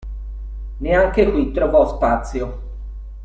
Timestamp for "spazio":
1.93-2.57